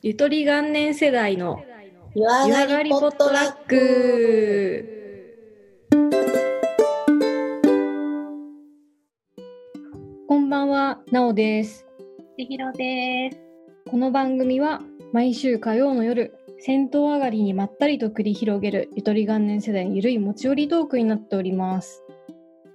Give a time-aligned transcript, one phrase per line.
[0.00, 1.64] ゆとり元年世代の
[2.14, 4.84] 湯湯上がりりポットラックク。
[10.28, 11.84] こんばんは、なおです。
[12.36, 13.40] 千尋です。
[13.90, 14.82] この番組は
[15.12, 22.04] 毎週火曜の夜、銭湯上がりにまったりと繰り広げるゆとり元年世代のゆるい持ち寄りトークになっております。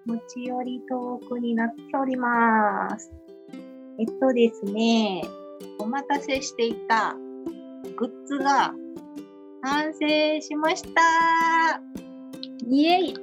[0.06, 3.14] 持ち寄りトークになっております。
[3.98, 5.24] えっとですね、
[5.80, 7.16] お待たせしていた
[7.98, 8.74] グッズが
[9.62, 11.82] 完成しました。
[12.70, 13.14] イエイ。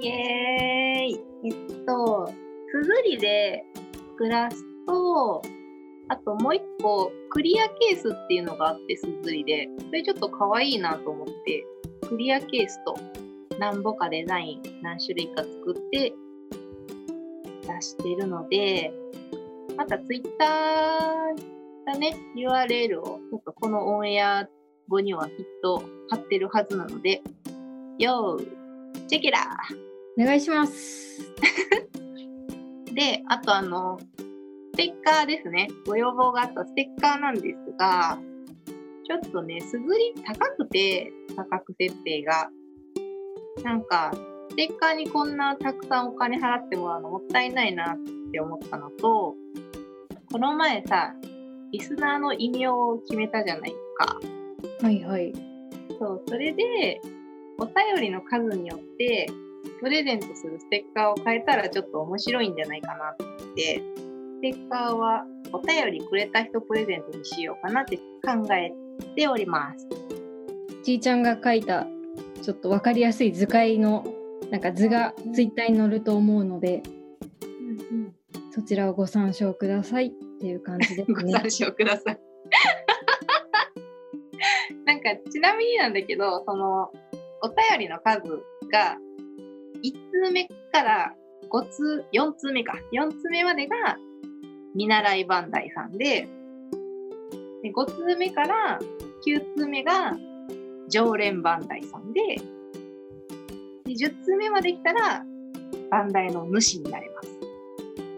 [0.00, 1.20] イエーイ。
[1.44, 1.52] えっ
[1.84, 2.32] と、す
[2.84, 3.64] ずりで
[4.16, 5.42] グラスと、
[6.08, 9.68] あともう一個、クリアケースっていうのがあって、すずりで。
[9.86, 11.66] それちょっと可愛いなと思って、
[12.08, 12.96] クリアケースと
[13.58, 16.14] 何ぼかデザイン何種類か作って
[17.62, 18.92] 出してるので、
[19.76, 24.48] またツイッターがね、URL をちょっとこのオンエア
[24.88, 27.22] 後にはきっと貼ってるはずなので、
[27.98, 29.58] よー、チェケラ
[30.18, 31.20] お願いします。
[32.94, 35.68] で、あとあの、ステッカーですね。
[35.86, 38.18] ご要望があったステッカーなんですが、
[39.06, 42.50] ちょっとね、すずり高くて、価格設定が。
[43.62, 44.12] なんか、
[44.50, 47.96] ステッカーにこんなたくさんお金払ってもらうのもったいないなっ
[48.32, 49.34] て思ったのと、
[50.30, 51.14] この前さ、
[51.72, 54.18] リスナーの異名を決めたじゃないか。
[54.82, 55.32] はいはい。
[55.98, 57.00] そう、それで、
[57.58, 59.28] お便りの数によって、
[59.80, 63.82] プレゼントするステッカーを変えたらちょっと面白いんじゃないかなと思って、
[64.36, 68.72] ステッカーはお便りくれた人プレゼントにしようかなって考え
[69.14, 69.88] ております。
[70.82, 71.86] ちーちゃんが書いた
[72.42, 74.04] ちょっとわかりやすい図解の
[74.50, 76.82] なんか図がツイッターに載ると思うので、
[78.56, 80.10] そちらをご参照くださいっ
[80.40, 81.12] ていう感じですね。
[81.12, 82.16] ご参照ください。
[84.86, 86.90] なんか、ちなみになんだけど、その、
[87.42, 88.22] お便りの数
[88.72, 88.96] が、
[89.82, 91.14] 1通目から
[91.50, 92.78] 5通、4通目か。
[92.92, 93.98] 4通目までが、
[94.74, 96.26] 見習いバンダイさんで、
[97.62, 98.78] で5通目から
[99.26, 100.16] 9通目が、
[100.88, 102.36] 常連バンダイさんで、
[103.84, 105.26] で10通目まで来たら、
[105.90, 107.35] バンダイの主になれます。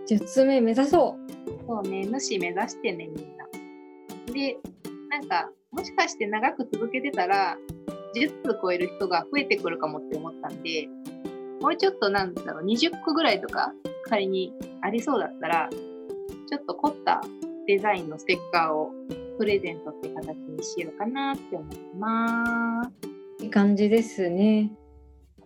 [0.09, 1.29] 10つ目目指そう
[1.67, 3.47] そうね、主目指してね、みんな。
[4.33, 4.57] で、
[5.11, 7.59] なんか、もしかして長く続けてたら、
[8.15, 10.89] 10通超える人が増えてくるかもって思ったんで、
[11.61, 13.75] もうちょっとなんだろう、20個ぐらいとか
[14.05, 17.21] 仮にありそうだったら、ちょっと凝った
[17.67, 18.91] デザインのステッカーを
[19.37, 22.83] プレゼントって形にしようかなって思ってま
[23.39, 23.45] す。
[23.45, 24.73] いい感じですね。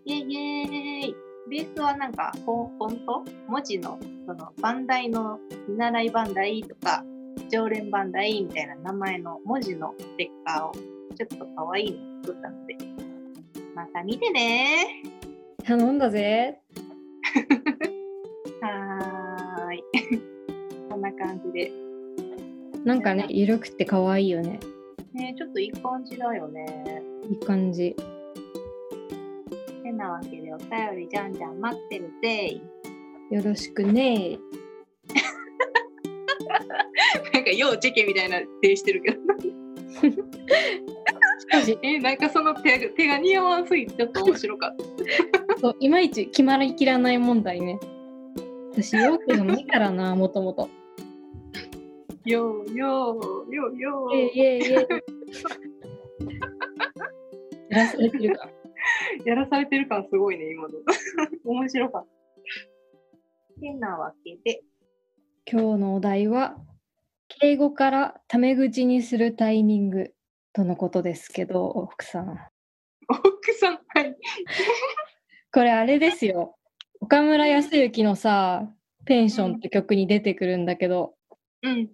[0.04, 3.24] イェイイェーイベースはなんか、フォント？
[3.48, 5.38] 文字の、その、バンダイの、
[5.68, 7.04] 見習いバンダイとか、
[7.50, 10.72] 常連バンダイみたいな名前の文字のステッカーを、
[11.16, 12.76] ちょっと可愛いの作ったので、
[13.74, 15.02] また見てね
[15.64, 16.60] 頼んだぜ。
[18.60, 19.84] はーい。
[20.88, 21.72] こんな感じで。
[22.84, 24.58] なんかね、緩くて可愛いよね。
[25.12, 27.02] ねちょっといい感じだよね。
[27.28, 27.94] いい感じ。
[29.82, 30.68] てなわけで、お便
[30.98, 32.60] りじゃんじゃん待ってるぜ
[33.30, 34.38] よろしくね。
[37.32, 39.18] なんか、ようチェケみたいな手してるけど。
[41.82, 44.84] え、なんかその手が手が似合わんすぎてちょっと面白かった。
[45.58, 47.78] そういまいち決まりきらない問題ね。
[48.72, 50.68] 私、よくがないからな、 もともと。
[52.24, 54.72] よーよーよーよイェイイェイイェイ。
[57.70, 58.48] やらされてるか。
[58.48, 58.50] ー
[59.24, 60.74] やらされてる感すごいね、今の。
[61.44, 63.60] 面白かった。
[63.60, 64.62] てなわけで、
[65.50, 66.56] 今日のお題は、
[67.28, 70.14] 敬語からタメ口にするタイミング
[70.52, 72.38] とのことですけど、奥さん。
[73.08, 74.16] 奥さん、はい。
[75.52, 76.56] これあれですよ。
[77.00, 78.72] 岡村康之のさ、
[79.04, 81.14] ペンションって曲に出てくるんだけど、
[81.62, 81.90] うん。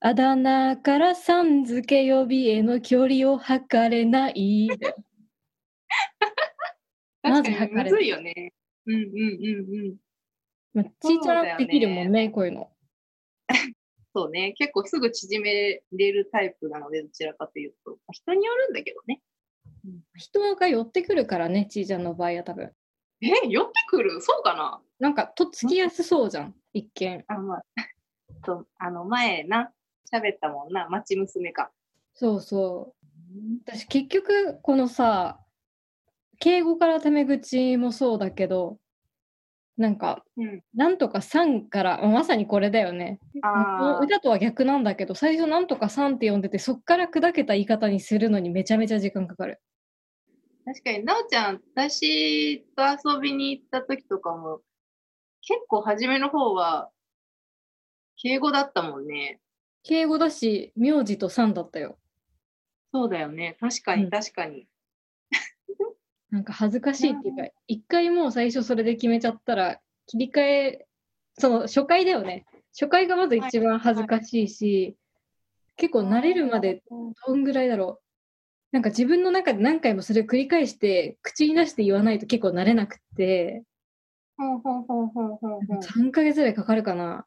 [0.00, 4.70] あだ名からさん付け呼びへの距離を測れない。
[7.22, 8.52] ま ず確かにむずいよね。
[8.86, 9.96] うんうんうんうん。
[10.72, 12.70] まあ、ちいちゃんできるもんね、こういうの。
[14.14, 14.52] そうね。
[14.54, 17.98] 結構すぐ縮めれるタイプなので、どちらかというと。
[18.10, 19.20] 人によるんだけどね。
[20.16, 22.74] 人が寄ってくるからね、ちいちゃんの場合は多分。
[23.22, 24.20] え、寄ってくる？
[24.20, 24.82] そうかな？
[24.98, 27.24] なんか、とっつきやすそうじゃん、一見。
[27.28, 27.64] あ、まあ、
[28.44, 29.72] そう、あの、前な、
[30.12, 31.70] 喋ったもんな、町娘か。
[32.14, 33.06] そうそう。
[33.64, 35.38] 私結局このさ
[36.40, 38.78] 敬語からタメ口もそうだけど
[39.80, 40.62] なんか、うん。
[40.74, 43.18] なんとか3から、まさにこれだよね。
[44.02, 49.58] 歌とは逆なんだけど、最初なんとか3って呼んでて、そっから砕けた言い方にするのにめちゃめちゃ時間かかる。
[50.66, 54.60] 確かに、なおちゃん、私と遊びに行った時とかも、
[55.40, 56.90] 結構初めの方は、
[58.16, 59.40] 敬語だったもんね。
[59.82, 61.98] 敬語だし、名字と3だったよ。
[62.92, 63.56] そうだよね。
[63.58, 64.66] 確かに、うん確かに。
[66.30, 70.86] なんか恥ずかしいっていうか、一回もう最初それで決めちゃったら、切り替え、
[71.38, 72.46] その初回だよね。
[72.72, 74.96] 初回がまず一番恥ずかしいし、
[75.76, 76.82] 結構慣れるまで
[77.26, 78.04] どんぐらいだろう。
[78.72, 83.64] なんか自分の中で何回もそれを繰り返して、口に出して言わないと結構慣れなくって、
[84.36, 85.78] ほんほんほんほんほんほん。
[85.80, 87.26] 3ヶ月ぐらいかかるかな。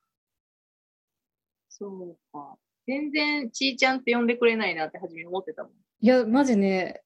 [1.69, 2.57] そうか。
[2.87, 5.71] 全然、ちーちゃんって呼んでくれないなって初めに思ってたもん。
[5.99, 7.01] いや、マジね、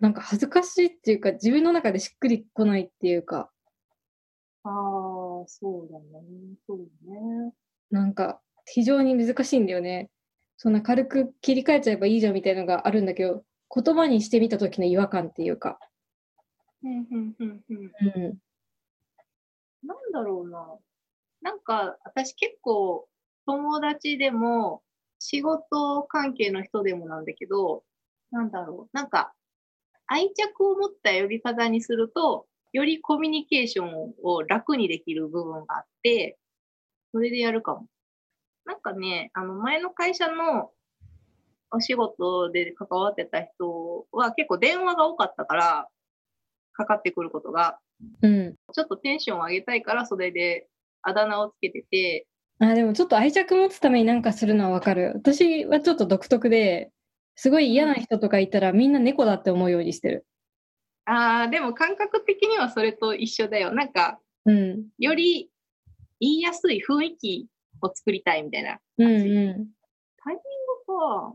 [0.00, 3.50] なんか恥ずかしいっていうか、自分の中でしっくりこないっていうか、
[4.64, 6.56] ああ、そうだね。
[6.66, 7.52] そうだね。
[7.90, 10.10] なんか非常に難しいんだよね。
[10.56, 13.44] そんな軽く切り替えちゃえばいいじゃんみたいなのがあるんだけど、
[13.74, 15.78] 言葉にしてみた時の違和感っていうか。
[16.82, 17.78] うん、うん、うん、うん。
[17.78, 18.38] うん。
[19.86, 20.78] なんだろうな。
[21.42, 23.06] なんか、私結構、
[23.46, 24.82] 友達でも、
[25.18, 27.84] 仕事関係の人でもなんだけど、
[28.30, 28.96] なんだろう。
[28.96, 29.34] なんか、
[30.06, 36.38] 愛着を持った呼び方にすると、よりコミュニケーションを楽にできる部分があって、
[37.12, 37.86] それでやるかも。
[38.64, 40.70] なんかね、あの、前の会社の
[41.70, 45.88] お仕事で関わってた人は結構電話が多かったから、
[46.72, 47.78] かかってくることが。
[48.22, 48.54] うん。
[48.72, 50.68] ちょっとテンションを上げたいから、それで
[51.02, 52.26] あだ名をつけてて、
[52.58, 55.12] あ、でもちょっと愛着持つためになんかするのはわかる。
[55.14, 56.90] 私はちょっと独特で、
[57.36, 60.26] すごい嫌な人とかいたらみんな猫だって思うようにしてる。
[61.06, 63.72] ああ、でも感覚的にはそれと一緒だよ。
[63.72, 64.86] なんか、うん。
[64.98, 65.50] より
[66.20, 67.48] 言いやすい雰囲気
[67.82, 68.78] を作りたいみたいな。
[68.98, 69.56] うんうタイミン
[70.86, 71.34] グか。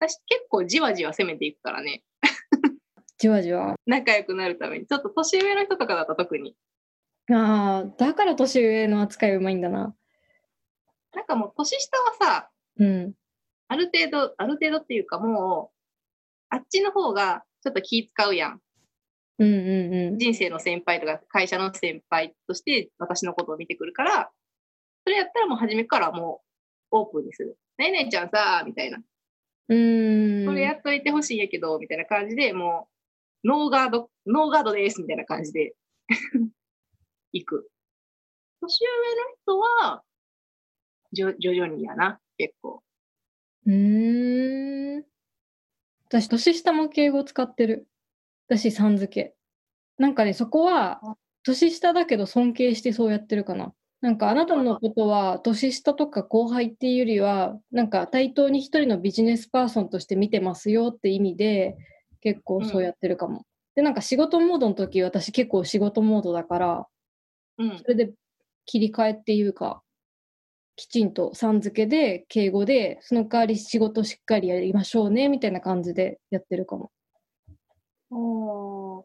[0.00, 2.04] 私結構じわじわ攻めていくからね。
[2.24, 2.78] ん。
[3.18, 3.74] じわじわ？
[3.86, 4.86] 仲良くなるために。
[4.86, 6.54] ちょっと年上の人とかだと特に。
[7.32, 9.94] ああ、だから年上の扱いうまいんだな。
[11.14, 13.14] なんかもう年下はさ、うん。
[13.68, 15.76] ある程度、ある程度っていうかもう、
[16.50, 18.60] あっちの方がちょっと気使うやん。
[19.38, 19.54] うんう
[19.88, 20.18] んうん。
[20.18, 24.30] 人生の先輩とか会社の先輩として私のことを見てくるから、
[25.04, 26.42] それやったらもう初めからも
[26.90, 27.56] うオープンにする。
[27.78, 28.98] ねえねえちゃんさ、みたいな。
[29.68, 30.46] うーん。
[30.46, 32.88] それやっといてほしいんやけど、みたいな感じで、も
[33.44, 35.74] う、ノーガード、ノーガードです、みたいな感じで
[37.32, 37.70] 行く。
[38.60, 38.86] 年上
[39.16, 40.02] の人は、
[41.12, 42.82] 徐々にやな、結構。
[43.68, 45.04] うーん。
[46.06, 47.86] 私、年下も敬語使ってる。
[48.48, 49.34] 私、さん付け。
[49.98, 51.00] なんかね、そこは、
[51.42, 53.74] 年下だけど尊敬してそうやってるかな。
[54.00, 61.76] なんかあなたのことは年下とか後輩っていうよりは、なんか対等に一人のビジネスパーソンとして見てますよって意味で、
[62.20, 63.44] 結構そうやってるかも。
[63.74, 66.86] で、なんか仕事モードの時、私結構仕事モードだから、
[67.58, 67.84] うんそ。
[67.88, 68.12] れで
[68.66, 69.82] 切り替えっていうか、
[70.78, 76.92] きちんとさん付けで、敬語で、その代わり仕事しっかりやりましょうね、みたいな感じでやってるかも。
[78.10, 79.04] お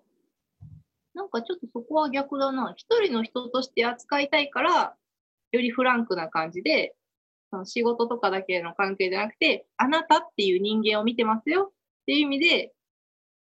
[1.16, 2.76] なんかちょっとそこは逆だな。
[2.78, 4.96] 一人の人として扱いたいから、
[5.52, 6.96] よりフランクな感じで、
[7.50, 12.72] その仕事とかだけの関係じゃなくて、あなたっていう人間を見てますよっていう意味で、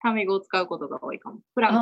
[0.06, 1.40] タメ語を使うことが多いかも。
[1.56, 1.82] フラン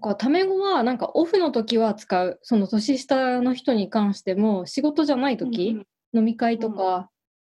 [0.00, 2.40] クタメ語はなんかオフの時は使う。
[2.42, 7.10] その年下の人に関しても、仕事じゃない時、飲み会とか、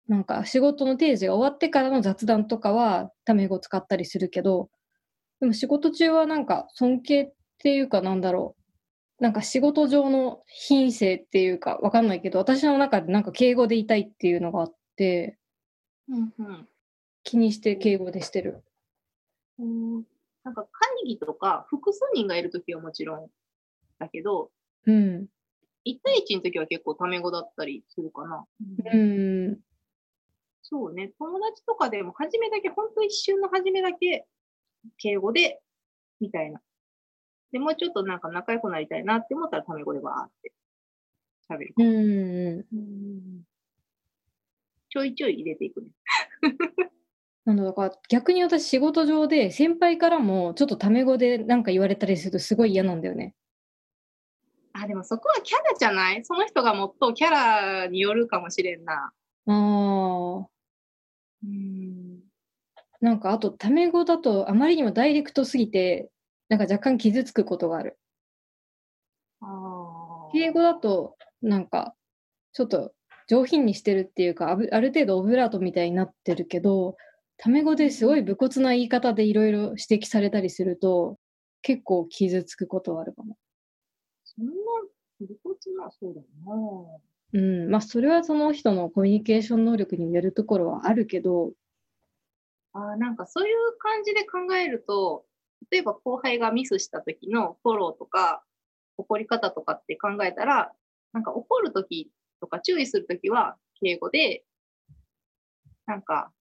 [0.09, 4.69] なんか仕事の定時が終わってからの雑談とかはタメ語使ったりするけど、
[5.39, 8.57] でも仕事中はなんか尊敬っていうかなんだろ
[9.19, 9.24] う。
[9.24, 15.38] なんか仕事上の品性っていうかわかんないけど、私の中でなんか敬語でいたいっていうのがあって、
[16.09, 16.67] うんうん
[17.24, 18.63] 気にして敬語でしてる。
[19.60, 20.04] うん
[20.44, 23.28] なんか会議とか複数人がいるときはもちろん
[24.00, 24.51] だけど、
[24.86, 25.28] うん。
[25.86, 28.46] 1対1のときは結構タメ語だったりするかな。
[28.94, 29.60] うん。
[30.62, 31.12] そうね。
[31.20, 34.25] 友達とかでも初めだけ、ほんと一瞬の初めだけ、
[34.98, 35.62] 敬語で、
[36.20, 36.62] みたいな。
[37.51, 40.54] で、もうちょっとなんか仲良くなりたいなって思ったらタメ語でバーって
[41.50, 41.74] 喋る。
[41.78, 41.84] う
[42.75, 43.44] ん。
[44.89, 45.88] ちょいちょい入れていくね。
[47.53, 53.34] なんだから逆に私仕事上で先輩からもちょっとタメ語でなんか言われたりするとすごい嫌なんだよね。
[54.74, 56.24] あ、でもそこはキャラじゃない？
[56.24, 58.94] その人がもっとキャラによるかもしれんな。
[58.94, 59.12] あ
[59.48, 60.48] あ。
[61.44, 62.20] うん。
[63.01, 66.10] なんかあとタメ語だとあまりにもダイレクトすぎて
[66.50, 67.98] なんか若干傷つくことがある。
[70.32, 71.96] 敬語だと、なんか、
[72.53, 72.91] ちょっと
[73.27, 76.98] 上品にしてるっていうか、ある程度オブラートみたいになってるけど、
[77.41, 81.17] タメ語ですごい武骨な言い方でいろいろ指摘されたりすると、
[81.62, 83.38] 結構傷つくことはあるかも。
[84.25, 84.53] そんな
[85.22, 86.58] 武骨な、そうだな。
[87.31, 91.53] うん、まあそれはその人のコミュニケーション能力によるところはあるけど。
[92.74, 95.25] あなんかそういう感じで考えると、
[95.72, 98.43] 例えば後輩がミスした時のフォローとか、
[98.98, 100.74] 怒り方とかって考えたら、
[101.13, 104.43] なんか怒る時とか注意する時は敬語で、
[105.86, 106.34] なんか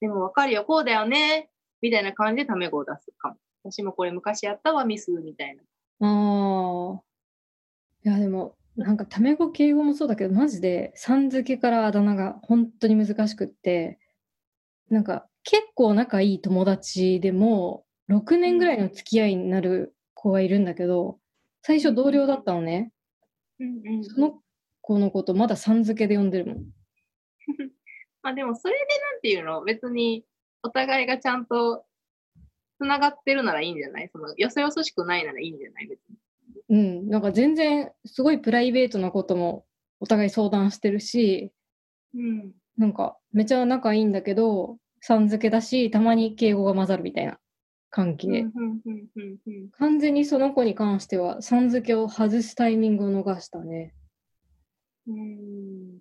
[0.00, 1.50] でもわかるよ、こうだよね、
[1.82, 3.36] みたいな感じでタメ語を出すかも。
[3.62, 5.62] 私もこれ昔やったわ、ミス、みたいな。
[6.06, 7.02] ああ。
[8.04, 13.98] いや、でも、なんかタメ語、敬語もそうだけど、マジで、さん付けからあだ名が本当に難しくって、
[14.88, 21.18] なんか結構仲いい友達でも、6年ぐらいの付き合いになる子がいるんだけど、
[21.62, 22.92] 最初同僚だったのね。
[23.60, 24.40] うんうん、その
[24.80, 26.64] 子のことまださん付けで呼んでるもん。
[28.22, 29.62] まあでもそれでなんていうの？
[29.64, 30.24] 別に
[30.62, 31.84] お互いがちゃんと
[32.78, 34.10] 繋がってるならいいんじゃない？
[34.12, 35.86] そのよそよそしくないならいいんじゃない？
[35.86, 36.16] 別に。
[36.68, 39.64] うん、なんか全然すごいプライベートなことも
[39.98, 41.52] お互い相談してるし、
[42.14, 47.38] うん、なんかめちゃ仲いいんだけど、さん付けだし、たまに敬語が混ざるみたいな
[47.90, 48.44] 関係。
[49.78, 53.94] 完全にその子に関しては、さん付けを外すタイミングを逃したね。
[55.08, 55.98] うん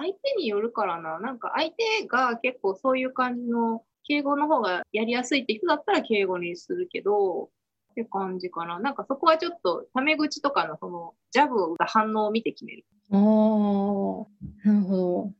[0.00, 1.18] 相手によるからな。
[1.18, 7.50] なんか相手が結構そういう感じの敬語の方がやりやすいって人だったら敬語にするけど、
[7.90, 8.78] って感じかな。
[8.78, 12.84] なんかそこはちょっとタメ口とかのそのジャブが反応を見て決める。
[13.10, 13.18] ああ、
[14.68, 15.32] なるほど。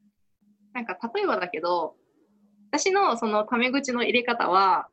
[0.72, 1.94] なんか例えばだけど、
[2.70, 4.88] 私のそのタメ口の入れ方は、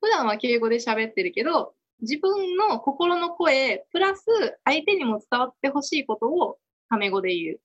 [0.00, 4.24] 普段は敬語で喋ってるけど、自分の心の声、プラス
[4.64, 6.58] 相手にも伝わってほしいことを
[6.88, 7.60] タメ語で言う。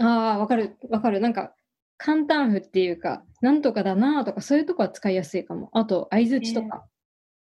[0.00, 1.20] ああ、わかる、わかる。
[1.20, 1.54] なんか、
[1.98, 5.70] 簡単符っていうか、なんとかだなとか、そういうとこは使いやすいかも。
[5.72, 6.86] あと、相づちとか。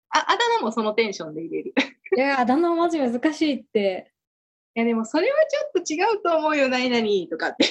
[0.10, 1.74] あ、あだ名もそのテンションで入れる。
[2.18, 4.12] いや、あだ名マジ難しいって。
[4.74, 7.68] いや、でもそれはちょっと違うと思うよ、何々とかって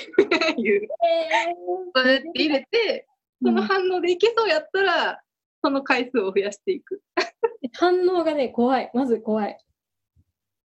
[0.57, 0.77] 言う。
[0.77, 1.55] えー、
[1.95, 3.09] そうやって入れて、
[3.43, 5.17] その反応でいけそうやったら、うん、
[5.65, 7.03] その回数を増やしていく。
[7.73, 8.91] 反応がね、怖い。
[8.95, 9.59] まず怖い。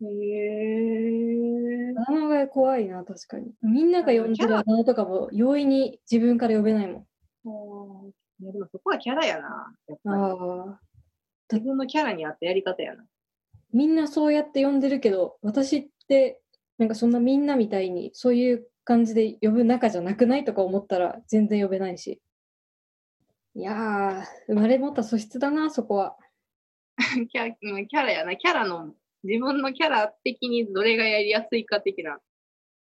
[0.02, 1.92] へえ。
[2.12, 3.52] 名が怖いな、確かに。
[3.62, 7.06] みんなが呼んでるあだ名とかも容易に自分から呼べないも
[7.44, 8.12] ん。
[8.40, 9.74] いやでもそこはキャラやな。
[9.86, 10.80] やっぱ
[11.52, 13.04] 自分のキャラに合ったやり方やな。
[13.72, 16.40] みんなそうやって呼んでるけど、私って
[16.78, 22.20] なんかそんなみんなみたいにそういう感じで呼ぶ仲じゃなくないとか思ったら全然呼べないし。
[23.56, 26.16] いやー、生まれ持った素質だな、そこは。
[27.30, 27.52] キャ
[27.88, 32.18] キャラやな、キャラの自分のキャラ的にどれがやりやすいか的な。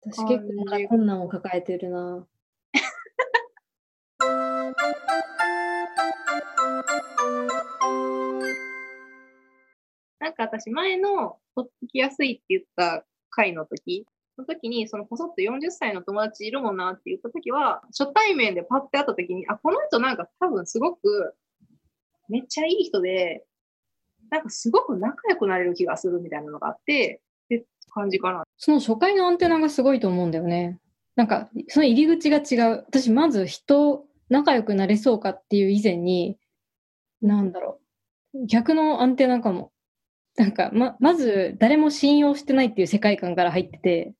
[0.02, 2.26] 私結構困難を抱えてるな。
[10.20, 14.04] なんか私前のとっつきやすいって言った回の時、
[14.36, 21.34] その時にそのこそっと40歳の友達いるもんなって言った時は、初対面でパッて会った時に、あ、この人なんか多分すごく
[22.28, 23.46] めっちゃいい人で、
[24.34, 28.42] なんかすごく仲良くなれる気がするみたいなのがあって、って感じかな。
[28.58, 30.80] その初回のアンテナがすごいと思うんだよね。
[31.14, 32.84] なんか、その入り口が違う。
[32.88, 36.36] 私、まず人、仲良くなれそうかっていう以前に、
[37.22, 37.80] なんだろ
[38.34, 38.46] う。
[38.46, 39.70] 逆のアンテナかも。
[40.36, 44.14] なんか、ま、まず、誰も信用してないっていう世界観から入ってて、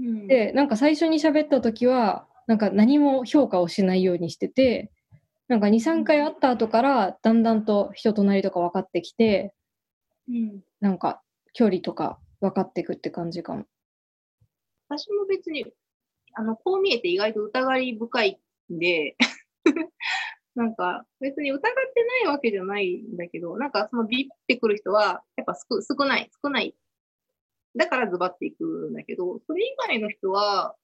[0.00, 4.90] うん、で、なんか最初に喋った時は、なんか何も評価をしないようにしてて、
[5.52, 9.52] なんか2、3回会った後から、だんだんと人となりとか分かってきて、
[10.26, 11.20] うん、なんか
[11.52, 13.66] 距離とか分かっていくって感じかも。
[14.88, 15.66] 私も別に、
[16.32, 18.40] あの、こう見えて意外と疑り深い
[18.72, 19.14] んで
[20.56, 26.74] なんか別に疑ってないわけじゃないんだけど、なんかそのビってくる人は、やっぱ少少ない、少ない。
[27.76, 30.74] だからズバっていくんだけど、それ以外の人は、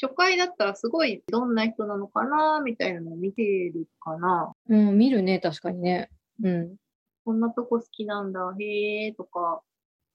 [0.00, 4.52] 初回だったらすごいどんな人なのかなみたいなのを見てるかな。
[4.68, 6.10] うん、見るね、確かにね。
[6.42, 6.76] うん。
[7.24, 9.62] こんなとこ好きなんだ、へえとか、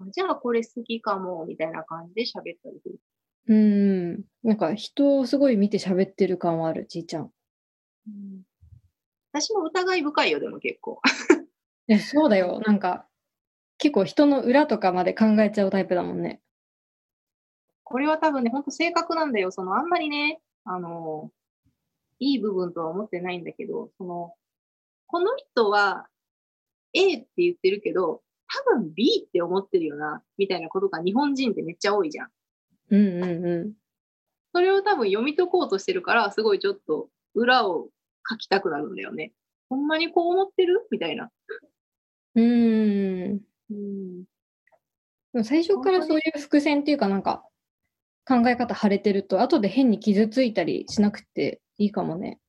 [0.07, 3.00] じゃあこれ好きかも、みたいな感じで喋ったりする。
[3.48, 4.24] うん。
[4.43, 7.31] なんか人をすごい見て喋ってる感はある、じいちゃん。
[8.07, 8.41] うん、
[9.31, 11.01] 私も疑い深いよ、でも結構。
[11.88, 12.59] いや、そうだよ。
[12.65, 13.07] なんか、
[13.77, 16.41] 結構人の裏とかまで考えちゃうタイプだもんね。
[17.89, 19.51] これは多分ね、ほんと性格なんだよ。
[19.51, 21.31] その、あんまりね、あの、
[22.19, 24.34] いい部分とは思ってないんだけど、その、
[25.08, 26.08] この人は
[26.93, 32.29] A って言ってるけど、多分 B って思ってるよな、みたいなことが日本人ってめっちゃ多いじゃん。
[32.91, 33.75] うんうんう
[34.53, 37.89] それを多分読み解こうとしてるから、すごいちょっと裏を
[38.29, 39.31] 書きたくなるんだよね。
[39.69, 40.88] ほんまにこう思ってる？
[40.91, 41.25] みたいな。
[41.25, 41.29] ん。
[42.36, 43.41] うーん。
[43.69, 44.24] うん。
[44.24, 44.27] で
[45.34, 47.46] も最初からそういう伏線っていうかなんか
[48.29, 52.39] 考え方腫れてると後で変に傷ついたりしなくていいかもね。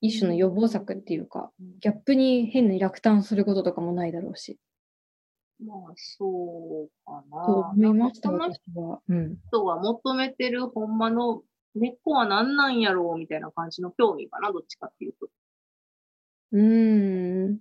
[0.00, 4.58] 一種の予防策っていうか、ギャップに変に落胆することとかもないだろうし。
[5.64, 7.46] まあ、そうかな。
[7.46, 9.00] と思いました、私は。
[9.08, 9.36] うん。
[9.48, 11.42] 人が求めてるほんまの
[11.74, 15.28] 根っこは何なんやろうみたいな感じの興味かな、どっちかっていうと。
[16.52, 17.58] うーん。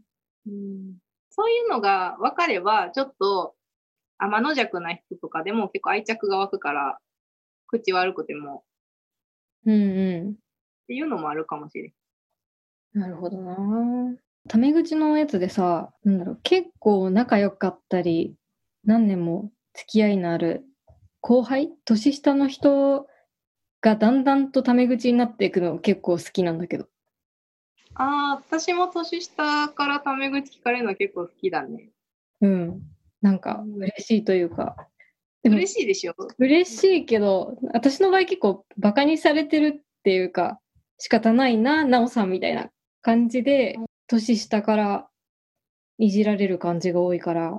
[0.48, 0.96] うん
[1.34, 3.56] そういうのが分かれば、ちょっと
[4.22, 7.00] 天の弱な人とかでも結構愛着が湧くから、
[7.68, 8.64] 口悪くても
[9.66, 10.36] うんうっ
[10.88, 13.00] ていうのもあるかもしれん。
[13.00, 13.00] ん。
[13.00, 14.18] なるほどな。
[14.48, 18.36] タメ口のやつでさ、なんだろう、結構仲良かったり、
[18.84, 20.66] 何年も付き合いのある
[21.22, 23.08] 後輩年下の人
[23.82, 26.88] がだんだんとタメ口になっていくの結構好きなんだけど。
[27.94, 31.90] ああ、私も年下からタメ口聞かれるの結構好きだね。
[32.42, 32.82] うん。
[33.22, 34.76] なんか嬉しいというか。
[35.44, 36.14] でも嬉しいでしょ？
[36.38, 40.60] 嬉しいけど、私の場合結構バカにされてるっていうか、
[41.00, 42.70] 仕方ないな、なおさんみたいな
[43.02, 45.08] 感じで、年下から
[45.98, 47.54] いじられる感じが多いから、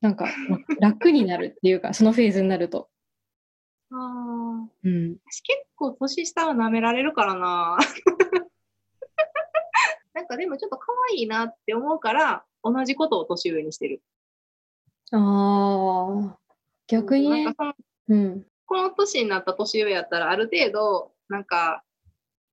[0.00, 2.88] なんかま 楽になるっていうか、そのフェーズになると。
[3.90, 4.68] ああ。
[4.84, 5.16] うん。
[5.30, 7.78] 私結構年下は舐められるからな。
[10.14, 14.02] なんかでもちょっと可愛いなって思うから、同じことを年上にしてる。
[15.12, 16.38] ああ、
[16.88, 17.28] 逆に？
[17.30, 17.76] ねなんか、
[18.08, 18.46] うん。
[18.66, 21.84] この年になった年上やったら、ある程度、なんか、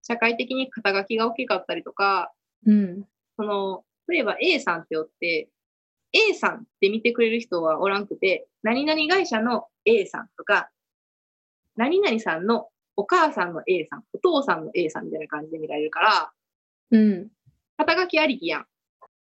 [0.04, 2.34] 社会的に肩書きが大きかったりとか、
[2.66, 3.08] うん。
[3.38, 5.50] その、例えば A さんっておって、
[6.12, 10.70] A さんって見てくれる人はおらんくて、何々会社の A さんとか、
[11.78, 12.68] 何々さんの
[12.98, 16.32] お母さんの A さん、お父さんの A さんみたいな感じで見られるから、
[16.92, 17.30] うん。
[17.78, 18.66] 肩書きありきやん。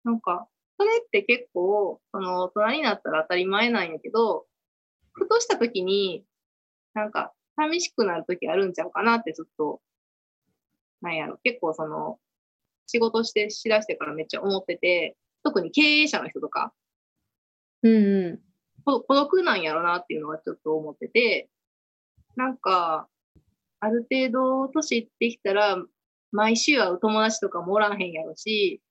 [0.05, 0.47] なんか、
[0.79, 4.45] それって結構、その、大人になったら当たり前なんやけど、
[5.11, 6.23] ふとした時に、
[6.93, 9.81] なんか、寂しくなる時あるんちゃうかなってずっと、
[11.01, 12.17] なんやろ、結構その、
[12.87, 16.73] 仕事してしだしてからめっちゃ思ってて、特に経営者の人とか、
[17.83, 18.41] うんう
[18.85, 21.49] こ孤独なんやろなっていうのはちょっと思ってて、
[22.37, 23.09] なんか、
[23.81, 25.77] ある程度年いってきたら、
[26.31, 28.81] 毎週会う友達とかもおらんへんやろし、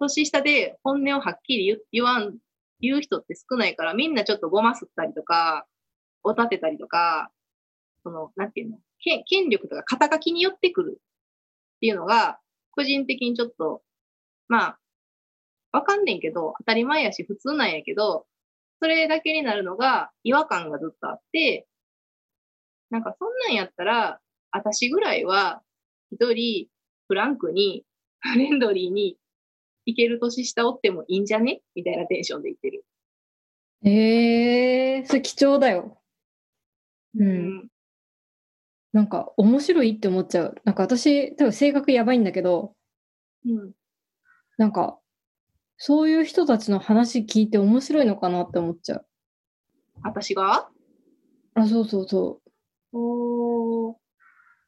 [0.00, 2.38] 年下で本音をはっきり言わん、
[2.80, 5.66] 言う人って少ないから、みんなちょっとごますったりとか、
[6.22, 7.30] お立てたりとか、
[8.02, 11.00] その、なんていうの、権権力とか肩書きによってくる。
[11.00, 12.38] っていうのが、
[12.72, 13.82] 個人的にちょっと、
[14.48, 14.78] まあ、
[15.72, 18.26] わかんねんけど、当たり前やし普通なんやけど、
[18.82, 21.66] それだけになるのが違和感がずっとあって、
[22.90, 25.62] なんかそんなんやったら、私ぐらいは
[26.10, 26.66] 一人
[27.08, 27.84] フランクに、
[28.20, 29.16] フレンドリーに
[29.86, 31.62] 行ける年下おってもいいんじゃね？
[31.74, 32.84] みたいなテンションで言ってる。
[33.84, 33.88] ん。
[33.88, 35.98] ええー、それ貴重だよ。
[37.16, 37.24] う。。
[37.24, 37.68] うん
[38.92, 40.56] なんか面白いって思っちゃう。
[40.64, 42.74] なんか私、多分性格やばいんだけど、
[43.46, 43.72] うん。
[44.58, 44.98] なんか、
[45.76, 49.06] そういう人たちの話聞いて面白いのかなって思っちゃう。
[50.02, 50.68] 私が？
[51.54, 52.40] あ、そうそうそ
[52.92, 53.96] おー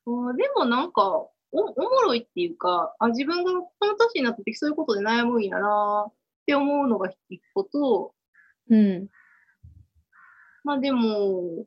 [0.06, 6.12] おーでもなんかお、おもろいっていうか、あ、自分がこの年になった時そういうことで悩むんやなっ
[6.46, 8.14] て思うのが一個と、
[8.68, 8.76] う。
[8.76, 9.08] うん。
[10.64, 11.66] まあでも、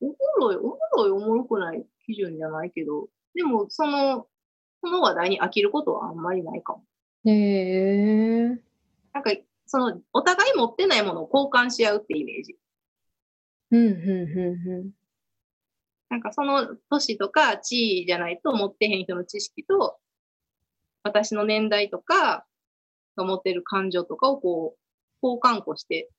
[0.00, 4.26] おもろい、おもろい、おもろくない基準じゃないけど、でもその、
[4.82, 6.84] その話題に飽きることはあんまりないかも。
[7.24, 8.58] へえー。
[9.12, 9.30] なんか、
[9.66, 12.56] その、お互い持ってないものを交換し合うってイメージ。
[13.70, 14.92] うん、うん、う
[16.10, 19.98] なんかその年とか地位じゃないと持ってへん人の知識と、
[21.04, 22.44] 私の年代とか
[23.16, 26.10] が持ってる感情とかをこう、交換庫して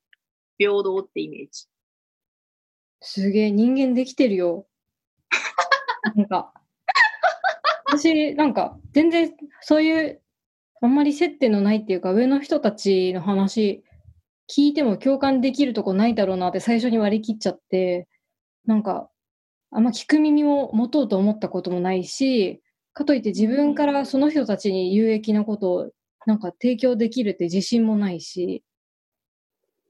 [0.58, 1.68] 平等ってイメージ。
[3.02, 4.66] すげえ、人間できてるよ。
[6.16, 6.54] なんか、
[7.86, 10.22] 私、なんか、全然、そういう、
[10.82, 13.84] あんまり接点のないっていうか、上の人たちの話、
[14.50, 18.08] 聞いても共感できるとこないだろうなって最初に割り切っちゃって、
[18.66, 19.11] なんか、
[19.72, 22.62] あんま聞く耳を持とうと思ったこともないし、
[22.94, 25.92] かといって自分からその人たちに有益なことを
[26.26, 28.64] なんか提供できるって自信もないし、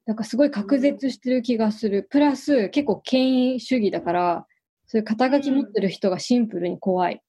[0.06, 2.08] なんかすごい隔絶してる気がする。
[2.10, 4.48] プラス結構権威主義だから、
[4.86, 7.22] そういう肩書き持ってる人がシンプルに怖い。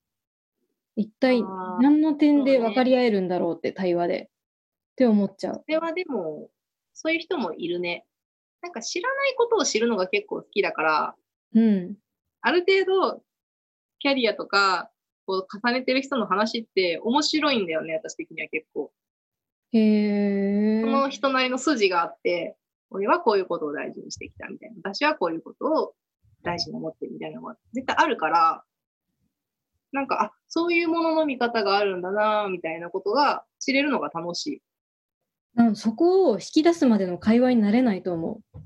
[0.97, 1.43] 一体
[1.81, 4.31] 何の点で分かり合えるんだろうって対話で。
[4.93, 5.55] って思っちゃう。
[5.55, 6.51] それはでも、
[6.93, 8.05] そういう人もいるね。
[8.61, 11.15] なんか知らないことを知るのが結構好きだから、
[11.55, 11.95] うん。
[12.43, 13.23] ある程度、
[14.01, 14.91] キャリアとか、
[15.27, 18.93] こう重ねてる人の話って面白いんだよね、私的には結構。
[19.73, 20.89] へえそ。
[20.89, 22.57] の人なりの筋があって、
[22.91, 24.77] 俺はこういうことを大事にしてきたみたいな。
[24.83, 25.95] 私はこういうことを
[26.43, 28.65] 大事に思ってるみたいなのが絶対あるから、
[29.93, 34.63] なんか、あ、そういうものの見方があるんだな、みたいなことが知れるのが楽しい。
[35.55, 38.59] なんそこを引き出すまでの会話になれないと思う。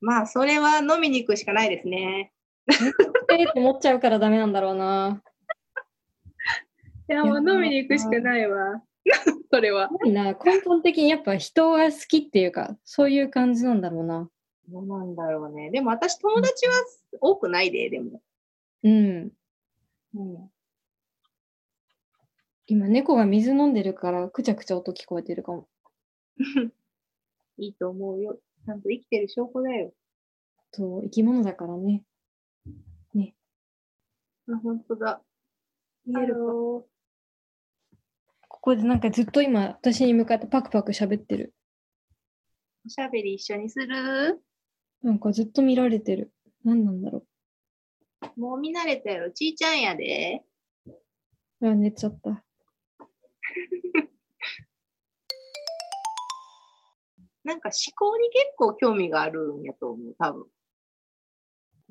[0.00, 2.32] まあ、それは飲みに行くしかないですね。
[3.30, 5.22] えーと思っちゃうからダメなんだろうな。
[7.08, 8.82] いや、もう飲みに行くしかないわ。
[9.50, 9.88] それは。
[10.04, 14.28] な根本的にやっぱ人が好きっていうか、そういう感じなんだろうな。
[14.68, 15.70] どうなんだろうね。
[15.70, 16.72] でも私友達は
[17.20, 18.20] 多くないで、でも。
[18.82, 19.32] うん。
[20.14, 20.50] うん。
[22.66, 25.68] 今猫が水飲んでるからくちゃくちゃ音聞こえてるかも。
[27.58, 28.38] いいと思うよ。
[28.64, 29.92] ちゃんと生きてる証拠だよ。
[30.72, 32.02] そう、生き物だからね。
[34.48, 35.22] あ、本当だ。
[36.04, 36.40] 見えるか。
[38.48, 41.54] ここでなんかずっと今私に向かってパクパク喋ってる。
[42.84, 44.40] おしゃべり一緒にする？
[45.02, 46.32] なんかずっと見られてる。
[46.64, 47.24] 何なんだろ
[48.36, 49.30] もう見慣れたやろ。
[49.30, 50.42] ちいちゃんやで。
[51.60, 51.68] う。
[51.68, 52.30] あ、寝ちゃった。
[57.44, 60.46] なんか思考に結構興味があるんやと思う、多分。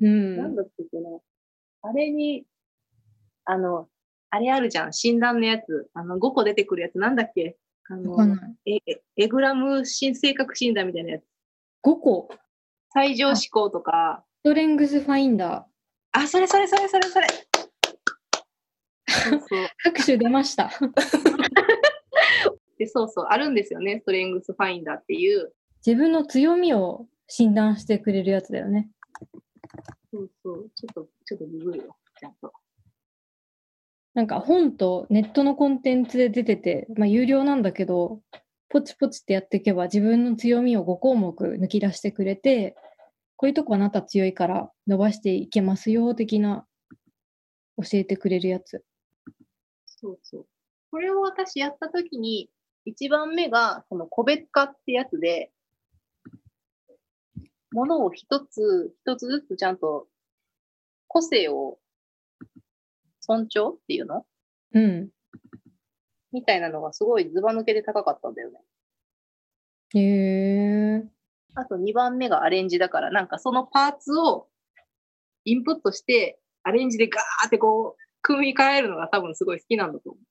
[0.02, 0.38] うん。
[0.38, 1.10] なんだっけな。
[1.88, 2.46] あれに、
[3.46, 3.88] あの、
[4.32, 4.94] あれあるじゃん。
[4.94, 5.90] 診断のやつ。
[5.94, 6.98] あの、5個出てくるやつ。
[6.98, 7.58] なんだっけ？
[7.88, 8.18] あの、
[8.66, 8.80] え
[9.16, 11.24] エグラム新性格診断みたいなやつ。
[11.84, 12.30] 5個。
[12.92, 14.24] 最上思考とか。
[14.40, 16.20] ストレングスファインダー。
[16.20, 17.28] あ、それそれそれそれそれ。
[19.08, 19.68] そうそう。
[19.84, 20.72] 拍手出ました。
[22.80, 23.26] で、そうそう。
[23.30, 24.00] あるんですよね。
[24.02, 25.54] ストレングスファインダーっていう。
[25.86, 28.90] 自分の強みを診断してくれるやつだよね。
[30.16, 30.72] そうそう。
[30.76, 31.98] ちょっと、ちょっとググるよ。
[32.18, 32.54] ちゃんと。
[34.14, 38.22] なんか本とネットのコンテンツで出てて、まあ有料なんだけど、
[38.70, 42.78] ポチポチってやっていけば自分の強みを5項目抜き出してくれて、
[43.36, 46.66] こういうとこあなた強いから伸ばしていけますよ、的な
[47.78, 48.86] 教えてくれるやつ。
[49.86, 50.46] そうそう。
[50.92, 52.50] これを私やったときに、
[52.86, 55.52] 一番目が、その個別化ってやつで、
[57.76, 60.08] ものを一つ、一つずつちゃんと
[61.08, 61.78] 個性を
[63.20, 64.26] 尊重っていうの？
[64.74, 65.10] うん。
[66.32, 68.60] みたいなのがすごいずば抜けで高かったんだよね。
[69.94, 70.00] へ
[71.02, 71.04] え。
[71.54, 74.48] あと2番目がアレンジだから、なんかそのパーツを
[75.44, 80.24] インプットして、アレンジでガーってこう、組み替えるのが多分すごい好きなんだと思う。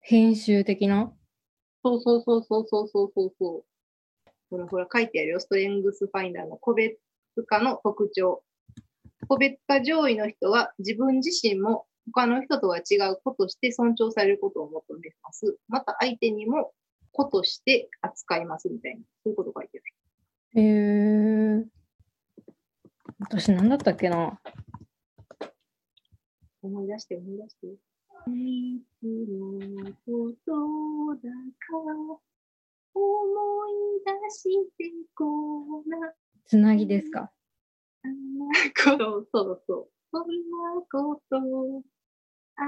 [0.00, 1.12] 編集的な？
[1.84, 3.64] そうそうそうそうそうそうそう。
[4.54, 5.40] ほらほら書いてあるよ。
[5.40, 6.96] ストレングスファインダーの個別
[7.46, 8.44] 化の特徴。
[9.26, 15.56] 個別化上位の人は自分自身も他の人とは違う子として尊重されることを求めます。
[15.68, 16.72] また相手にも
[17.10, 19.00] 子として扱いますみたいな。
[19.00, 19.82] そういうこと書いて
[20.54, 20.62] ある。
[20.62, 21.64] へえ。
[23.18, 24.38] 私何だったっけな
[26.62, 27.66] 思い出して思い出して。
[28.30, 31.30] いつのことだ
[32.16, 32.33] か
[32.94, 33.02] 思
[33.68, 33.72] い
[34.04, 34.42] 出し
[34.78, 35.24] てこ
[35.84, 36.12] んな
[36.46, 37.32] つなぎですか？
[38.02, 38.46] そんな
[38.98, 39.88] こと、そうそう。
[40.12, 40.26] そんな
[40.90, 41.36] こと
[42.56, 42.62] あ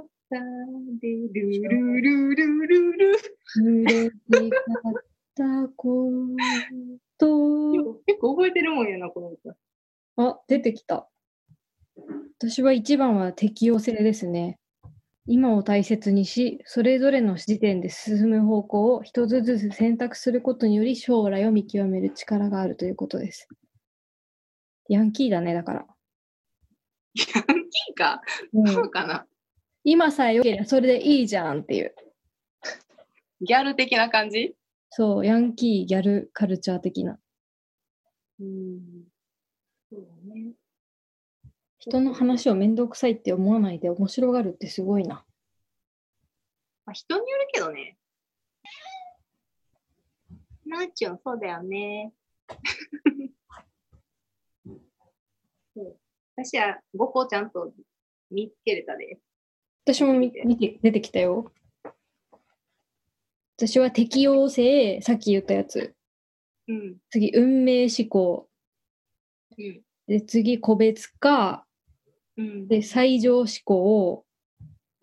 [0.00, 0.36] った
[1.00, 3.18] で、ルルルルルル。
[3.56, 4.58] 嬉しか
[4.90, 4.92] っ
[5.34, 5.86] たこ
[7.18, 7.24] と。
[8.06, 9.56] 結構覚えてるもんやな、この歌。
[10.16, 11.08] あ、出てきた。
[12.38, 14.58] 私は一番は適応性ですね。
[15.26, 23.48] 今を大切にし、それぞれの時点で進む方向を一つずつ選択することにより将来を見極める力があるということです。
[24.88, 25.86] ヤンキーだね、だから。
[27.14, 28.20] ヤンキーか
[28.52, 29.26] うんそうかな
[29.84, 31.94] 今さえ良ければそれでいいじゃんっていう。
[33.40, 34.54] ギャル的な感じ？
[34.90, 37.18] そう、ヤンキー、ギャル、カルチャー的な。
[38.40, 38.93] うん。
[41.86, 45.22] 人の話をめんどくさいって思わないで面白がるってすごいな。
[46.86, 47.98] まあ、人によるけどね。
[50.64, 52.14] なーちゅん、そうだよね。
[56.34, 57.74] 私は5個ちゃんと
[58.30, 59.18] 見つけれたで。
[59.84, 61.52] 私も見見て出てきたよ。
[63.58, 65.94] 私は適応性、さっき言ったやつ。
[66.66, 66.96] うん。
[67.10, 68.48] 次、運命思考。
[69.58, 69.82] うん。
[70.06, 71.63] で、次、個別化。
[72.36, 72.68] うん。
[72.68, 74.24] で、最上思考。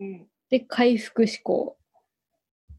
[0.00, 0.26] うん。
[0.50, 1.78] で、回復思考。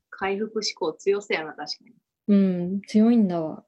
[0.09, 1.93] 回復志向強そうやな、確かに。
[2.27, 3.65] うん、強いんだわ。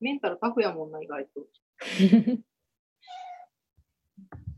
[0.00, 1.46] メンタルタフやもんな、意外と。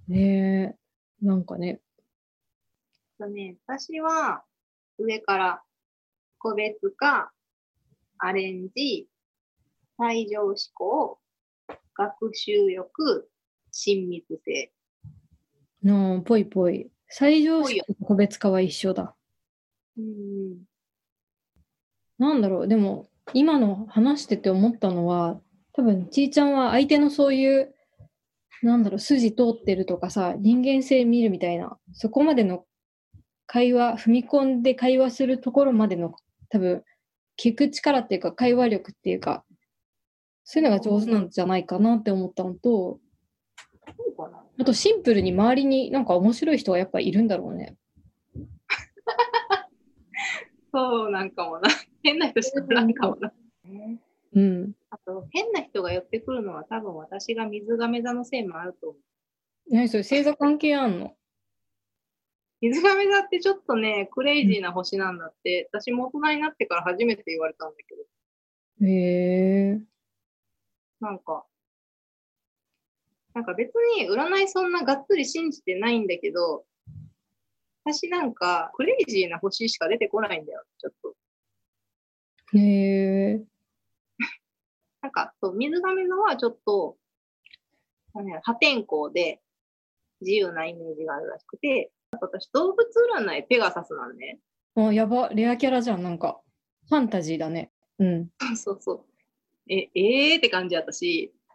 [0.08, 0.76] ね
[1.20, 1.80] え、なんかね。
[3.18, 4.44] だね、私は
[4.98, 5.62] 上から
[6.38, 7.32] 個別化、
[8.18, 9.08] アレンジ、
[9.98, 11.18] 最上思考、
[11.94, 13.30] 学習欲、
[13.72, 14.72] 親密性。
[15.86, 16.90] のぽいぽい。
[17.08, 19.14] 最上ぽいよ式と個別化は一緒だ。
[19.96, 20.64] うん。
[22.18, 25.40] なんだろう、でも、今の話してて思ったのは、
[25.72, 27.74] 多分、ちーちゃんは相手のそういう、
[28.62, 32.64] なんだろう、筋通ってるとかさ、人間性見るみたいな、そこまでの
[33.46, 36.14] 会話、踏み込んで会話するところまでの、
[36.48, 36.82] 多分、
[37.38, 39.44] 聞く力っていうか、会話力っていうか、
[40.44, 43.00] そういうのが上手なんじゃないかなって思ったのと、
[43.96, 44.45] そうかな。
[44.58, 47.76] あとシンプルに周りになんか面白い人がやっぱいるんだろうね。
[50.72, 51.68] そうなんかもな。
[52.02, 53.32] 変な人しかおらんかもな。
[54.34, 54.72] うん。
[54.90, 59.00] あと、変な人が寄ってくるのは多分私が水亀座のせいもあると思う。
[59.74, 61.16] 何それ、星座関係あんの？
[62.60, 69.80] 水亀座ってちょっとね、クレイジーな星なんだって、私も大人になってから初めて言われたんだけど、へえ。
[71.00, 71.46] なんか、
[73.36, 76.64] なんか別に占いそんながっつり信じてないんだけど、
[77.84, 81.14] 私なんかクレイジーな星しか出てこないんだよ、ちょっと。
[82.56, 83.44] へえ。
[85.02, 86.96] なんか、そう水亀座はちょっと、
[88.14, 89.42] なんや破天荒で
[90.22, 94.38] 自由なイメージがあるらしくて、あと私動物占いペガサスなんね。
[94.76, 96.40] あ、やば、レアキャラじゃん、なんか。
[96.88, 97.70] ファンタジーだね。
[97.98, 98.30] うん。
[98.56, 99.04] そうそう。
[99.68, 101.45] え、えーって感じやったし、で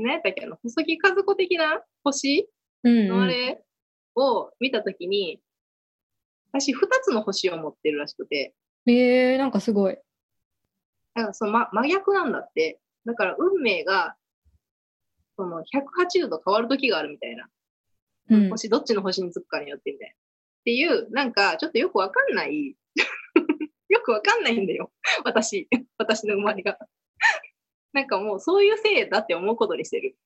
[0.00, 0.44] 何やったっけ？
[0.44, 2.48] あの、細木和子的な星？
[2.84, 3.62] のあれ
[4.16, 5.40] を見たときに、
[6.52, 8.54] 私二つの星を持ってるらしくて、
[8.86, 9.96] えー、なんかすごい。
[11.14, 12.80] だからその、ま、真逆なんだって。
[13.04, 14.16] だから運命が、
[15.36, 17.48] その180度変わる時があるみたいな。
[18.30, 18.50] うん。
[18.50, 20.14] 星、どっちの星につくかによってみたいな。
[20.14, 20.16] っ
[20.64, 22.76] ていう、なんか、ちょっとよくわかんない。
[23.88, 24.92] よくわかんないんだよ。
[25.24, 25.68] 私。
[25.98, 26.78] 私の生まれが。
[27.92, 30.16] なんかもう、そういうせいだって思うことにしてる。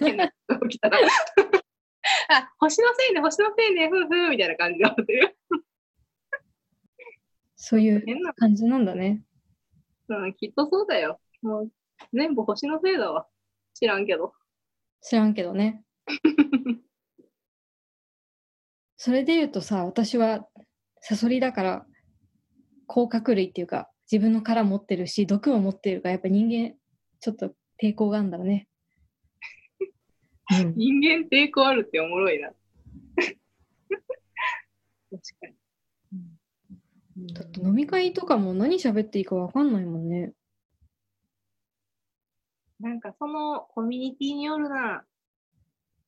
[0.00, 0.98] 変なことが起きたら。
[2.28, 5.36] あ、星のせいね、星のせいね、ふうふうみたいな感じで思ってる。
[7.56, 9.22] そういう変な、感じなんだね。
[10.08, 11.20] うん、きっとそうだよ。
[11.42, 11.72] もう、
[12.12, 13.26] 全部星のせいだわ。
[13.74, 14.32] 知らんけど。
[15.00, 15.82] 知らんけどね。
[18.96, 20.48] それで言うとさ、私は
[21.00, 21.86] サソリだから、
[22.86, 26.76] 甲殻類っていうか、自分の殻持ってるし、毒も持ってるから、やっぱ人間、
[27.20, 28.68] ちょっと抵抗があるんだろうね。
[30.52, 32.50] うん、人間抵抗あるっておもろいな。
[33.18, 33.30] 確
[35.40, 35.56] かに。
[37.32, 40.34] だって飲み会とかも何喋っていいかわかんないもんね。
[42.78, 44.96] なんかそのコミュニティによるな。
[44.98, 45.04] あ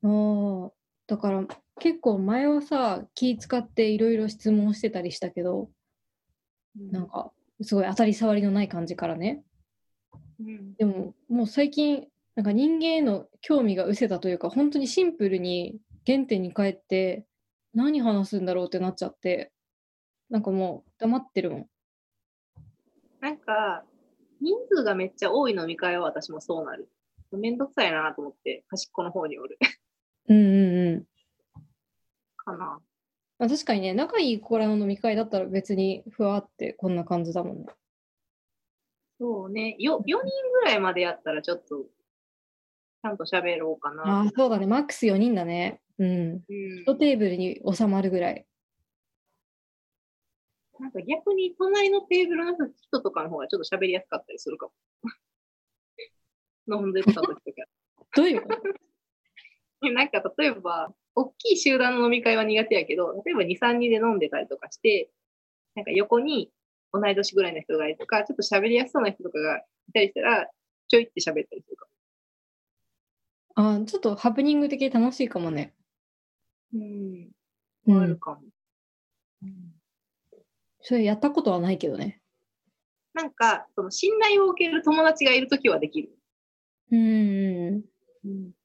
[0.02, 0.72] あ、
[1.06, 1.44] だから
[1.80, 5.70] 結構前はさ、気使っていろいろ質問してたりしたけど、
[6.76, 7.32] なんか
[7.62, 9.42] すごい当たり障りのない感じからね。
[10.40, 17.27] うん、でももう最近、なんか人間への興味が失せたというか、本当にシンプルに原点に帰って、
[17.75, 19.53] 何話すんだろうってなっちゃって、
[20.31, 21.66] なんかもう黙ってるもん。
[23.21, 23.85] なんか、
[24.40, 26.88] 人数がめっちゃ多い飲み会は私もそうなる。
[27.33, 29.59] めんどくさいなと思って、端っこの方におる。
[30.29, 31.05] うんうんうん。
[32.37, 32.79] かな。
[33.38, 37.66] まあ、確かにね、仲いい子らの飲み会だったら別にふわってこんな感じだもんね。
[39.20, 39.77] そうね。
[39.79, 40.16] よ、4人
[40.53, 44.20] ぐらいまでやったらちょっと、ちゃんと喋ろうかあな。
[44.22, 44.66] あ、そうだね。
[44.66, 45.81] マックス4人だね。
[45.98, 46.09] うん。
[46.09, 46.83] うん。
[46.83, 48.44] 一テーブルに収まるぐらい。
[50.81, 54.72] なんか逆に隣のテーブルの人とかの方がちょっと喋りやすかったりするかも。
[56.81, 57.37] 飲んでた時とか。
[58.16, 58.48] どういうこ
[59.83, 59.83] と？
[59.90, 65.11] なんか例えば、大きい集団の飲み会は苦手やけど、例えば2、3人で飲んでたりとかして、
[65.74, 66.50] なんか横に
[66.92, 70.48] 同い年ぐらいの人がいるとか、ちょっと喋りやすそうな人とかがいたりしたら、
[70.88, 71.87] ちょいって喋ったりするか
[73.57, 75.74] ああ、ちょっとハプニング的に楽しいかもね。
[76.72, 76.81] も。
[76.81, 77.31] うん。
[77.87, 78.02] うん。
[78.02, 78.42] あるかも。
[79.42, 79.78] うん
[80.81, 82.20] それやったことはないけどね。
[83.12, 86.11] なんか、その信頼を受ける友達がいるときはできる。
[86.92, 87.83] うん。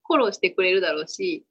[0.06, 1.46] フォローしてくれるだろうし、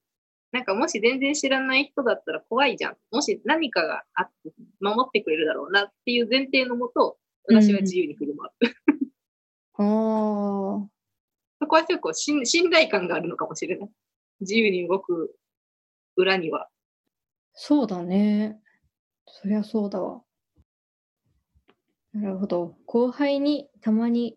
[0.52, 2.96] なんかもし全然知らない人だったら怖いじゃん。
[3.10, 7.16] もし何かがあって守ってくれるだろうなっていう前提のもと、
[7.48, 9.82] 私は自由に振る舞う。
[9.82, 10.88] ああ。
[11.60, 13.90] そこは結構信信頼感があるのかもしれない。
[14.40, 15.34] 自由に動く
[16.16, 16.68] 裏には。
[17.54, 18.60] そうだね。
[19.26, 20.22] そりゃそうだわ。
[22.12, 22.76] なるほど。
[22.84, 24.36] 後輩にたまに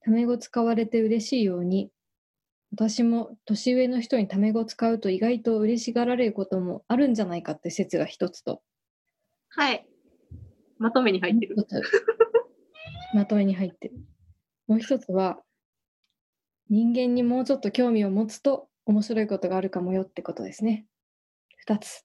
[0.00, 1.90] タメ語使われて嬉しいように、
[2.72, 8.62] 私も年上の人にタメ語使うと意外と嬉しがられることもあるんじゃないかって説が一つと。
[9.50, 9.86] はい。
[10.78, 11.56] まとめに入ってる。
[13.12, 13.94] まとめに入ってる。
[14.68, 15.42] もう一つは、
[16.68, 20.86] 人間にもうちょっと興味を持つと面白いことがあるかもよってことですね。
[21.56, 22.04] 二つ。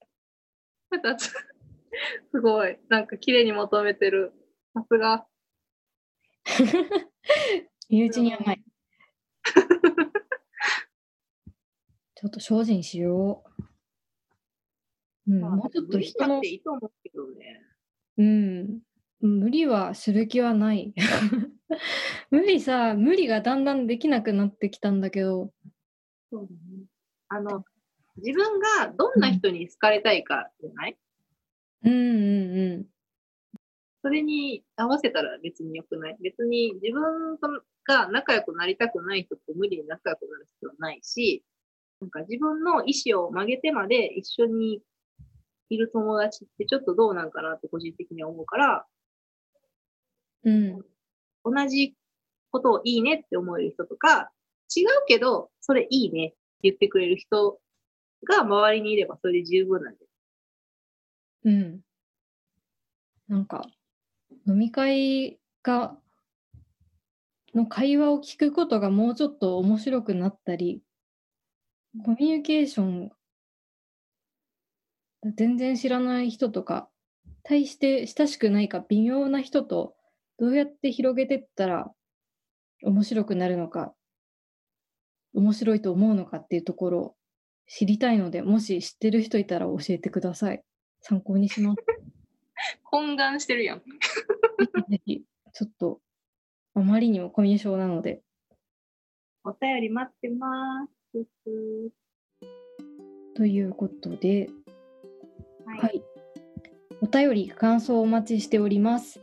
[0.90, 1.26] 二つ。
[1.26, 2.78] すごい。
[2.88, 4.32] なんか綺麗にまとめてる。
[4.74, 5.26] さすが。
[7.88, 8.64] 身内に甘い。
[12.28, 15.32] ちょっと精進しよう。
[15.32, 17.62] うん、まあもうちょっと人のいいと思うけどね。
[18.18, 18.80] うん、
[19.20, 20.94] 無理はする気はない。
[22.30, 25.52] 無理さ、無理がだんだんできなくなってきたんだけど、
[26.30, 26.84] そうだね。
[27.28, 27.64] あの、
[28.16, 30.98] 自分がどんな人に好かれたいかじゃない、
[31.84, 32.86] うんうんうん。
[34.02, 36.16] それに合わせたら別に良くない？
[36.20, 37.48] 別に自分と
[37.84, 41.44] が仲良くなりたくない人と無理に仲良くなる必要はないし、
[42.00, 44.82] なんか自分の意思を曲げてまで一緒に
[45.68, 48.86] いる友達ってちょっとどうなんかなって個人的には思うから、
[50.44, 50.82] うん、
[51.44, 51.94] 同じ
[52.50, 54.30] ことをいいねって思える人とか、
[54.74, 57.58] 違うけど、それいいねって言ってくれる人
[58.28, 60.00] が周りにいればそれで十分なんで。
[61.44, 61.80] うん。
[63.28, 63.66] なんか、
[64.46, 65.96] 飲み会が、
[67.54, 70.82] の会話を聞くことがもうちょっと面白くなったり、
[72.04, 73.10] コミュニケーション、
[75.34, 76.88] 全然知らない人とか、
[77.42, 79.94] 対して親しくないか微妙な人と
[80.38, 81.92] どうやって広げてったら
[82.82, 83.94] 面白くなるのか、
[85.34, 87.14] 面白いと思うのかっていうところを
[87.66, 90.62] 知りたいので、もし知ってる人いたら教えてください。
[91.00, 91.76] 参考にします。
[92.92, 93.82] 懇願してるやん。
[94.90, 96.00] ぜひ、ちょっと、
[96.74, 98.22] あまりにもコミュ障なので、
[99.44, 100.95] お便り待ってます。
[103.34, 104.50] ということで、
[105.64, 105.78] はい。
[105.78, 106.02] はい。
[107.02, 109.20] お便り、感想をお待ちしております。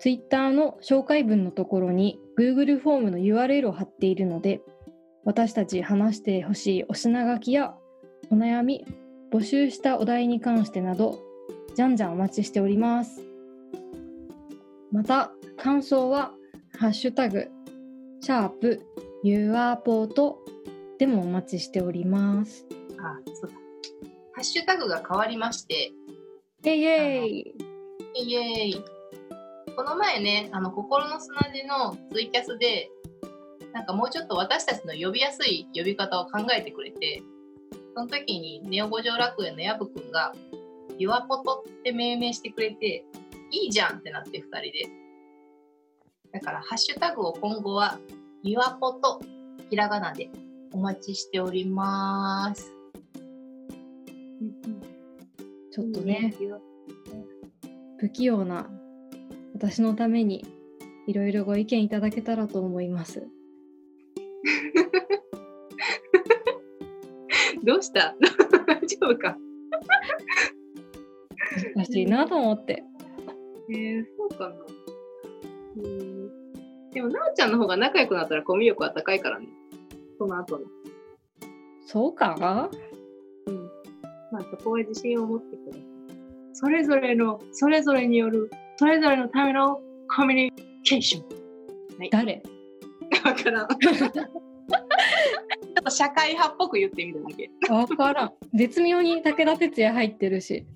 [0.00, 4.62] Twitter の紹介文のところに Google フォームの URL を貼っているので、
[5.24, 7.74] 私たち話してほしいお品書きや
[8.30, 8.86] お悩み、
[9.30, 11.18] 募集したお題に関してなど、
[11.74, 13.22] じゃんじゃんお待ちしております。
[14.90, 16.32] また、感想は、
[16.78, 17.48] ハッシュタグ、
[18.20, 18.82] シャープ、
[19.22, 20.38] ユアポート
[20.98, 22.66] でもお待ちしております。
[22.98, 23.56] あ、そうだ。
[24.32, 25.92] ハッシュタグが変わりまして、
[26.64, 27.54] イェイイェイ
[28.14, 28.84] イエーイ。
[29.76, 32.90] この前ね、あの、心の砂地のツイキャスで、
[33.74, 37.22] なんかもうちょっと私たちの呼びやすい呼び方を考えてくれて、
[37.94, 40.32] その時にネオ五条楽園のヤブくんが、
[40.98, 43.04] ユアポトって命名してくれて、
[43.50, 44.70] いいじゃんってなって二人で。
[46.32, 47.98] だから、ハッシュタグを今後は、
[48.42, 49.20] ユアポト、
[49.68, 50.30] ひらがなで
[50.72, 52.72] お待ちしております。
[55.70, 56.34] ちょっとね、
[57.98, 58.68] 不器用な
[59.54, 60.44] 私のために
[61.06, 63.24] いろいろご意見いただけたらと思います。
[67.62, 68.14] どうした？
[68.66, 69.36] 大丈夫か？
[71.76, 72.82] 難しいなと思って。
[73.70, 74.54] えー、そうかな。
[75.76, 76.19] うん。
[76.92, 79.46] でも、なおちゃんの方が仲良くなったらコミュ力は高いからね。
[80.18, 80.64] その後の。
[81.86, 82.70] そうか？
[83.46, 83.56] うん。
[84.32, 85.82] まあ、そこは自信を持ってください。
[86.52, 89.80] それぞれの、それぞれによる、それぞれのための
[90.14, 90.52] コミュニ
[90.84, 91.24] ケーション。
[91.98, 92.10] はい。
[92.10, 92.42] 誰？
[93.24, 93.68] わからん。
[93.78, 97.50] ちょっと社会派っぽく言ってみただけ。
[97.72, 98.32] わからん。
[98.54, 100.66] 絶妙に武田鉄矢入ってるし。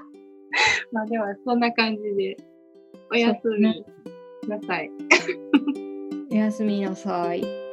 [0.92, 2.36] まあ、では、そんな感じで、
[3.10, 3.84] おやすみ
[4.48, 4.90] なさい。
[6.30, 7.63] おやすみなさい。